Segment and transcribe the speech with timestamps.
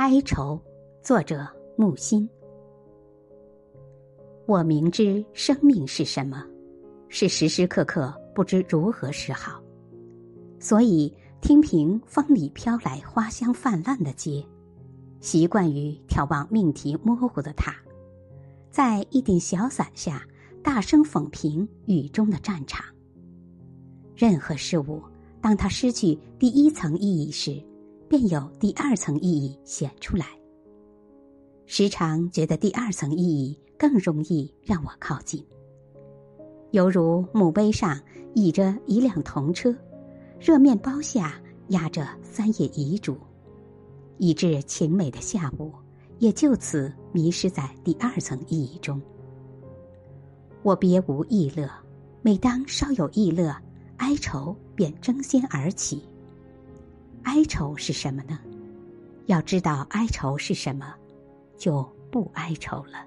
[0.00, 0.58] 哀愁，
[1.02, 2.26] 作者木心。
[4.46, 6.42] 我明知生命是什么，
[7.10, 9.62] 是时时刻刻不知如何是好，
[10.58, 14.42] 所以听凭风里飘来花香泛滥的街，
[15.20, 17.76] 习惯于眺望命题模糊的塔，
[18.70, 20.26] 在一顶小伞下
[20.62, 22.82] 大声讽评雨中的战场。
[24.16, 25.02] 任何事物，
[25.42, 27.62] 当它失去第一层意义时，
[28.10, 30.26] 便有第二层意义显出来。
[31.66, 35.46] 时常觉得第二层意义更容易让我靠近，
[36.72, 38.00] 犹如墓碑上
[38.34, 39.72] 倚着一辆童车，
[40.40, 43.16] 热面包下压着三页遗嘱，
[44.18, 45.72] 以致晴美的下午
[46.18, 49.00] 也就此迷失在第二层意义中。
[50.64, 51.70] 我别无异乐，
[52.22, 53.54] 每当稍有异乐。
[53.98, 56.02] 哀愁便争先而起。
[57.24, 58.38] 哀愁是什么呢？
[59.26, 60.94] 要知道哀愁是什么，
[61.56, 63.06] 就不哀愁了。